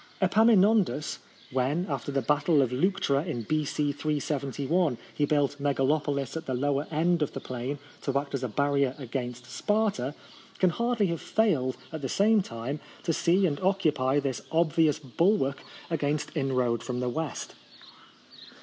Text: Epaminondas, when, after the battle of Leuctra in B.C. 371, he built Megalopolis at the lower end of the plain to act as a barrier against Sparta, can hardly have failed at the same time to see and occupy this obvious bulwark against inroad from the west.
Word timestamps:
Epaminondas, 0.19 1.19
when, 1.51 1.85
after 1.87 2.11
the 2.11 2.23
battle 2.23 2.63
of 2.63 2.71
Leuctra 2.71 3.23
in 3.23 3.43
B.C. 3.43 3.91
371, 3.91 4.97
he 5.13 5.25
built 5.25 5.61
Megalopolis 5.61 6.35
at 6.35 6.47
the 6.47 6.55
lower 6.55 6.87
end 6.89 7.21
of 7.21 7.33
the 7.33 7.39
plain 7.39 7.77
to 8.01 8.17
act 8.17 8.33
as 8.33 8.41
a 8.43 8.47
barrier 8.47 8.95
against 8.97 9.45
Sparta, 9.45 10.15
can 10.57 10.71
hardly 10.71 11.05
have 11.05 11.21
failed 11.21 11.77
at 11.93 12.01
the 12.01 12.09
same 12.09 12.41
time 12.41 12.79
to 13.03 13.13
see 13.13 13.45
and 13.45 13.59
occupy 13.59 14.19
this 14.19 14.41
obvious 14.51 14.97
bulwark 14.97 15.61
against 15.91 16.35
inroad 16.35 16.81
from 16.81 16.99
the 16.99 17.07
west. 17.07 17.53